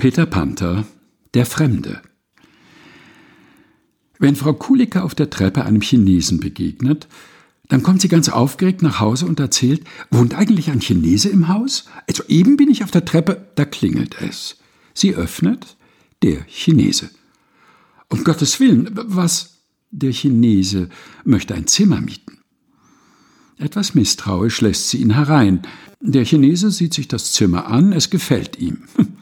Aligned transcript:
Peter 0.00 0.26
Panther, 0.26 0.86
der 1.34 1.44
Fremde. 1.44 2.00
Wenn 4.20 4.36
Frau 4.36 4.52
Kulike 4.52 5.02
auf 5.02 5.16
der 5.16 5.28
Treppe 5.28 5.64
einem 5.64 5.80
Chinesen 5.80 6.38
begegnet, 6.38 7.08
dann 7.66 7.82
kommt 7.82 8.00
sie 8.00 8.06
ganz 8.06 8.28
aufgeregt 8.28 8.80
nach 8.80 9.00
Hause 9.00 9.26
und 9.26 9.40
erzählt, 9.40 9.82
wohnt 10.12 10.34
eigentlich 10.34 10.70
ein 10.70 10.78
Chinese 10.78 11.30
im 11.30 11.48
Haus? 11.48 11.86
Also 12.06 12.22
eben 12.28 12.56
bin 12.56 12.70
ich 12.70 12.84
auf 12.84 12.92
der 12.92 13.04
Treppe, 13.04 13.48
da 13.56 13.64
klingelt 13.64 14.22
es. 14.22 14.58
Sie 14.94 15.16
öffnet, 15.16 15.76
der 16.22 16.44
Chinese. 16.44 17.10
Um 18.08 18.22
Gottes 18.22 18.60
Willen, 18.60 18.90
was? 18.92 19.64
Der 19.90 20.12
Chinese 20.12 20.90
möchte 21.24 21.54
ein 21.54 21.66
Zimmer 21.66 22.00
mieten. 22.00 22.38
Etwas 23.56 23.96
misstrauisch 23.96 24.60
lässt 24.60 24.90
sie 24.90 24.98
ihn 24.98 25.14
herein. 25.14 25.62
Der 26.00 26.24
Chinese 26.24 26.70
sieht 26.70 26.94
sich 26.94 27.08
das 27.08 27.32
Zimmer 27.32 27.66
an, 27.66 27.92
es 27.92 28.10
gefällt 28.10 28.60
ihm. 28.60 28.84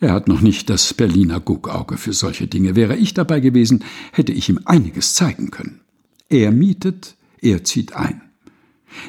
Er 0.00 0.12
hat 0.12 0.28
noch 0.28 0.40
nicht 0.40 0.70
das 0.70 0.94
Berliner 0.94 1.40
Guckauge 1.40 1.96
für 1.96 2.12
solche 2.12 2.46
Dinge. 2.46 2.76
Wäre 2.76 2.96
ich 2.96 3.14
dabei 3.14 3.40
gewesen, 3.40 3.84
hätte 4.12 4.32
ich 4.32 4.48
ihm 4.48 4.60
einiges 4.64 5.14
zeigen 5.14 5.50
können. 5.50 5.80
Er 6.28 6.52
mietet, 6.52 7.16
er 7.40 7.64
zieht 7.64 7.94
ein. 7.94 8.22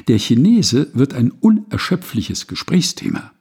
Der 0.08 0.18
Chinese 0.18 0.90
wird 0.94 1.14
ein 1.14 1.30
unerschöpfliches 1.30 2.46
Gesprächsthema. 2.46 3.32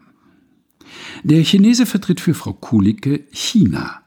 Der 1.24 1.44
Chinese 1.44 1.86
vertritt 1.86 2.22
für 2.22 2.34
Frau 2.34 2.54
Kulicke 2.54 3.26
China. 3.32 4.02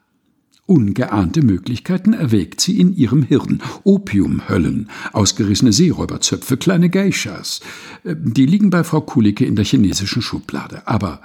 Ungeahnte 0.65 1.43
Möglichkeiten 1.43 2.13
erwägt 2.13 2.61
sie 2.61 2.79
in 2.81 2.95
ihrem 2.95 3.23
Hirn. 3.25 3.61
Opiumhöllen, 3.83 4.89
ausgerissene 5.13 5.73
Seeräuberzöpfe, 5.73 6.57
kleine 6.57 6.89
Geishas. 6.89 7.61
Äh, 8.05 8.15
die 8.17 8.47
liegen 8.47 8.71
bei 8.71 8.85
Frau 8.85 9.01
Kulicke 9.01 9.45
in 9.45 9.57
der 9.57 9.65
chinesischen 9.65 10.23
Schublade. 10.23 10.87
Aber 10.87 11.21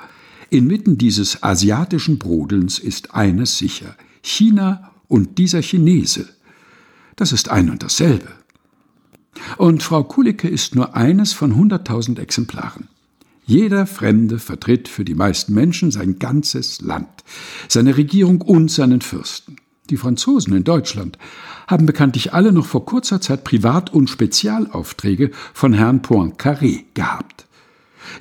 Inmitten 0.49 0.97
dieses 0.97 1.43
asiatischen 1.43 2.19
Brodelns 2.19 2.79
ist 2.79 3.13
eines 3.13 3.57
sicher. 3.57 3.95
China 4.21 4.91
und 5.07 5.37
dieser 5.37 5.61
Chinese. 5.61 6.29
Das 7.15 7.31
ist 7.31 7.49
ein 7.49 7.70
und 7.70 7.84
dasselbe. 7.84 8.27
Und 9.57 9.84
Frau 9.84 10.04
Kulicke 10.04 10.48
ist 10.48 10.76
nur 10.76 10.95
eines 10.95 11.34
von 11.34 11.55
hunderttausend 11.55 12.20
Exemplaren. 12.20 12.87
Jeder 13.45 13.85
Fremde 13.87 14.39
vertritt 14.39 14.87
für 14.87 15.05
die 15.05 15.15
meisten 15.15 15.54
Menschen 15.54 15.91
sein 15.91 16.20
ganzes 16.20 16.82
Land, 16.82 17.07
seine 17.70 17.95
Regierung 17.95 18.41
und 18.41 18.70
seinen 18.70 19.01
Fürsten. 19.01 19.55
Die 19.89 19.98
Franzosen 19.98 20.54
in 20.54 20.65
Deutschland 20.65 21.17
haben 21.65 21.85
bekanntlich 21.85 22.34
alle 22.34 22.51
noch 22.51 22.65
vor 22.65 22.85
kurzer 22.85 23.21
Zeit 23.21 23.45
Privat- 23.45 23.93
und 23.93 24.09
Spezialaufträge 24.09 25.32
von 25.54 25.71
Herrn 25.71 26.01
Poincaré 26.01 26.84
gehabt. 26.93 27.46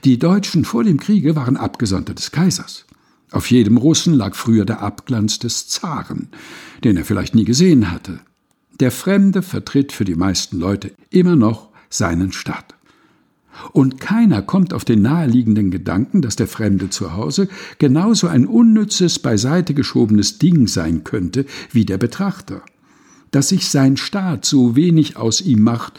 Die 0.05 0.19
Deutschen 0.19 0.65
vor 0.65 0.85
dem 0.85 0.99
Kriege 0.99 1.37
waren 1.37 1.57
Abgesandte 1.57 2.15
des 2.15 2.33
Kaisers. 2.33 2.87
Auf 3.31 3.51
jedem 3.51 3.77
Russen 3.77 4.15
lag 4.15 4.35
früher 4.35 4.65
der 4.65 4.83
Abglanz 4.83 5.39
des 5.39 5.69
Zaren, 5.69 6.29
den 6.85 6.97
er 6.97 7.05
vielleicht 7.05 7.35
nie 7.35 7.45
gesehen 7.45 7.91
hatte. 7.91 8.21
Der 8.81 8.91
Fremde 8.91 9.43
vertritt 9.43 9.93
für 9.93 10.05
die 10.05 10.15
meisten 10.15 10.59
Leute 10.59 10.93
immer 11.11 11.37
noch 11.37 11.71
seinen 11.89 12.33
Staat. 12.33 12.75
Und 13.73 14.01
keiner 14.01 14.43
kommt 14.43 14.75
auf 14.75 14.85
den 14.85 15.03
naheliegenden 15.03 15.71
Gedanken, 15.71 16.21
dass 16.21 16.37
der 16.37 16.47
Fremde 16.47 16.91
zu 16.91 17.15
Hause 17.15 17.49
genauso 17.79 18.29
ein 18.29 18.47
unnützes, 18.47 19.19
beiseite 19.19 19.73
geschobenes 19.75 20.39
Ding 20.39 20.67
sein 20.67 21.05
könnte 21.05 21.47
wie 21.73 21.87
der 21.87 21.99
Betrachter. 21.99 22.63
Dass 23.31 23.49
sich 23.49 23.69
sein 23.69 23.97
Staat 23.97 24.45
so 24.45 24.77
wenig 24.77 25.17
aus 25.17 25.41
ihm 25.41 25.63
macht, 25.63 25.99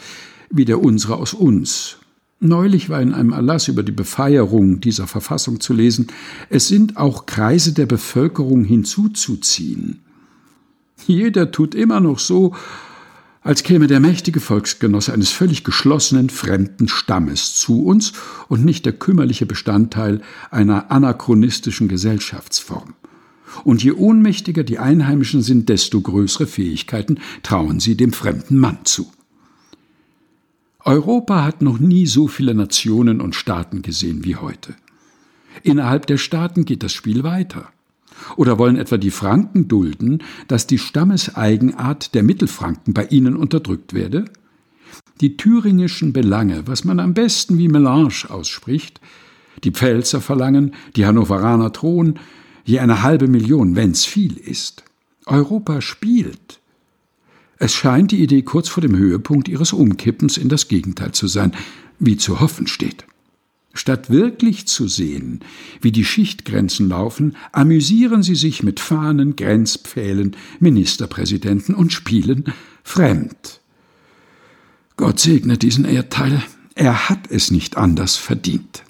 wie 0.50 0.64
der 0.64 0.80
unsere 0.80 1.16
aus 1.16 1.34
uns, 1.34 1.97
Neulich 2.40 2.88
war 2.88 3.02
in 3.02 3.14
einem 3.14 3.32
Erlass 3.32 3.66
über 3.66 3.82
die 3.82 3.92
Befeierung 3.92 4.80
dieser 4.80 5.08
Verfassung 5.08 5.60
zu 5.60 5.72
lesen, 5.72 6.06
es 6.50 6.68
sind 6.68 6.96
auch 6.96 7.26
Kreise 7.26 7.72
der 7.72 7.86
Bevölkerung 7.86 8.62
hinzuzuziehen. 8.62 10.00
Jeder 11.04 11.50
tut 11.50 11.74
immer 11.74 11.98
noch 11.98 12.20
so, 12.20 12.54
als 13.40 13.64
käme 13.64 13.88
der 13.88 13.98
mächtige 13.98 14.38
Volksgenosse 14.38 15.12
eines 15.12 15.30
völlig 15.30 15.64
geschlossenen 15.64 16.30
fremden 16.30 16.86
Stammes 16.86 17.54
zu 17.54 17.84
uns 17.84 18.12
und 18.48 18.64
nicht 18.64 18.86
der 18.86 18.92
kümmerliche 18.92 19.46
Bestandteil 19.46 20.20
einer 20.50 20.92
anachronistischen 20.92 21.88
Gesellschaftsform. 21.88 22.94
Und 23.64 23.82
je 23.82 23.92
ohnmächtiger 23.92 24.62
die 24.62 24.78
Einheimischen 24.78 25.42
sind, 25.42 25.68
desto 25.68 26.00
größere 26.00 26.46
Fähigkeiten 26.46 27.18
trauen 27.42 27.80
sie 27.80 27.96
dem 27.96 28.12
fremden 28.12 28.58
Mann 28.58 28.78
zu. 28.84 29.10
Europa 30.84 31.44
hat 31.44 31.60
noch 31.60 31.78
nie 31.78 32.06
so 32.06 32.28
viele 32.28 32.54
Nationen 32.54 33.20
und 33.20 33.34
Staaten 33.34 33.82
gesehen 33.82 34.24
wie 34.24 34.36
heute. 34.36 34.74
Innerhalb 35.62 36.06
der 36.06 36.18
Staaten 36.18 36.64
geht 36.64 36.82
das 36.82 36.92
Spiel 36.92 37.24
weiter. 37.24 37.68
Oder 38.36 38.58
wollen 38.58 38.76
etwa 38.76 38.96
die 38.96 39.10
Franken 39.10 39.68
dulden, 39.68 40.22
dass 40.46 40.66
die 40.66 40.78
Stammeseigenart 40.78 42.14
der 42.14 42.22
Mittelfranken 42.22 42.94
bei 42.94 43.06
ihnen 43.06 43.36
unterdrückt 43.36 43.92
werde? 43.92 44.26
Die 45.20 45.36
thüringischen 45.36 46.12
Belange, 46.12 46.66
was 46.66 46.84
man 46.84 47.00
am 47.00 47.14
besten 47.14 47.58
wie 47.58 47.68
Melange 47.68 48.26
ausspricht, 48.28 49.00
die 49.64 49.72
Pfälzer 49.72 50.20
verlangen, 50.20 50.74
die 50.96 51.06
Hannoveraner 51.06 51.70
drohen, 51.70 52.18
je 52.64 52.78
eine 52.78 53.02
halbe 53.02 53.26
Million, 53.26 53.76
wenn's 53.76 54.04
viel 54.04 54.36
ist. 54.36 54.84
Europa 55.26 55.80
spielt. 55.80 56.60
Es 57.58 57.74
scheint 57.74 58.12
die 58.12 58.22
Idee 58.22 58.42
kurz 58.42 58.68
vor 58.68 58.80
dem 58.80 58.96
Höhepunkt 58.96 59.48
ihres 59.48 59.72
Umkippens 59.72 60.36
in 60.36 60.48
das 60.48 60.68
Gegenteil 60.68 61.12
zu 61.12 61.26
sein, 61.26 61.52
wie 61.98 62.16
zu 62.16 62.40
hoffen 62.40 62.66
steht. 62.66 63.04
Statt 63.74 64.10
wirklich 64.10 64.66
zu 64.66 64.88
sehen, 64.88 65.40
wie 65.80 65.92
die 65.92 66.04
Schichtgrenzen 66.04 66.88
laufen, 66.88 67.36
amüsieren 67.52 68.22
sie 68.22 68.34
sich 68.34 68.62
mit 68.62 68.80
Fahnen, 68.80 69.36
Grenzpfählen, 69.36 70.36
Ministerpräsidenten 70.58 71.74
und 71.74 71.92
spielen 71.92 72.52
fremd. 72.82 73.60
Gott 74.96 75.20
segne 75.20 75.58
diesen 75.58 75.84
Erdteil, 75.84 76.42
er 76.74 77.08
hat 77.08 77.30
es 77.30 77.50
nicht 77.50 77.76
anders 77.76 78.16
verdient. 78.16 78.82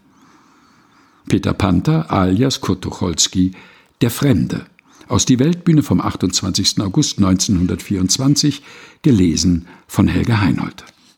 Peter 1.28 1.52
Panther 1.52 2.10
alias 2.10 2.60
Kurt 2.60 2.82
Tucholsky, 2.82 3.52
der 4.00 4.10
Fremde 4.10 4.66
aus 5.08 5.24
Die 5.24 5.38
Weltbühne 5.38 5.82
vom 5.82 6.00
28. 6.00 6.80
August 6.80 7.19
1924, 7.19 8.62
gelesen 9.02 9.66
von 9.86 10.08
Helge 10.08 10.41
Heinold. 10.41 10.84